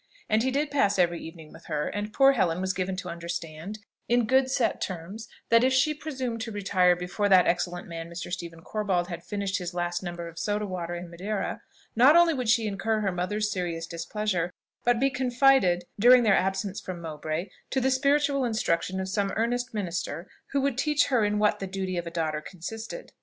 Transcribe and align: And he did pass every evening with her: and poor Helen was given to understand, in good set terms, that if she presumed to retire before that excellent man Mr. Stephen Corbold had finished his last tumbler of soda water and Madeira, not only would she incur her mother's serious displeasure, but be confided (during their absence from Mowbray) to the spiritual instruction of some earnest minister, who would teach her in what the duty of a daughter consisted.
And 0.27 0.41
he 0.41 0.49
did 0.49 0.71
pass 0.71 0.97
every 0.97 1.19
evening 1.21 1.53
with 1.53 1.65
her: 1.67 1.87
and 1.87 2.11
poor 2.11 2.31
Helen 2.31 2.59
was 2.59 2.73
given 2.73 2.95
to 2.95 3.09
understand, 3.09 3.77
in 4.09 4.25
good 4.25 4.49
set 4.49 4.81
terms, 4.81 5.27
that 5.49 5.63
if 5.63 5.71
she 5.73 5.93
presumed 5.93 6.41
to 6.41 6.51
retire 6.51 6.95
before 6.95 7.29
that 7.29 7.45
excellent 7.45 7.87
man 7.87 8.09
Mr. 8.09 8.31
Stephen 8.33 8.63
Corbold 8.63 9.09
had 9.09 9.23
finished 9.23 9.59
his 9.59 9.75
last 9.75 9.99
tumbler 9.99 10.27
of 10.27 10.39
soda 10.39 10.65
water 10.65 10.95
and 10.95 11.11
Madeira, 11.11 11.61
not 11.95 12.15
only 12.15 12.33
would 12.33 12.49
she 12.49 12.65
incur 12.65 13.01
her 13.01 13.11
mother's 13.11 13.51
serious 13.51 13.85
displeasure, 13.85 14.51
but 14.83 14.99
be 14.99 15.11
confided 15.11 15.83
(during 15.99 16.23
their 16.23 16.35
absence 16.35 16.81
from 16.81 16.99
Mowbray) 16.99 17.49
to 17.69 17.79
the 17.79 17.91
spiritual 17.91 18.43
instruction 18.43 18.99
of 18.99 19.07
some 19.07 19.31
earnest 19.35 19.71
minister, 19.71 20.27
who 20.51 20.61
would 20.61 20.79
teach 20.79 21.09
her 21.09 21.23
in 21.23 21.37
what 21.37 21.59
the 21.59 21.67
duty 21.67 21.95
of 21.95 22.07
a 22.07 22.09
daughter 22.09 22.41
consisted. 22.41 23.11